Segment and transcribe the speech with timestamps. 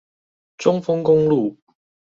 [0.57, 1.55] 中豐公路